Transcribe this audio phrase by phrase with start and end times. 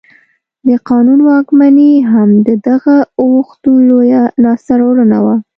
[0.67, 5.35] د قانون واکمني هم د دغه اوښتون لویه لاسته راوړنه وه.